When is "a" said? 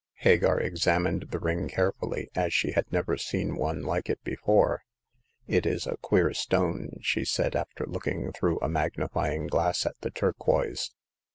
5.85-5.97, 8.61-8.67